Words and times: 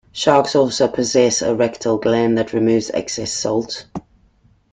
Sharks 0.11 0.55
also 0.55 0.87
possess 0.87 1.43
a 1.43 1.53
rectal 1.53 1.99
gland 1.99 2.35
that 2.39 2.53
removes 2.53 2.89
excess 2.89 3.31
salt. 3.31 3.85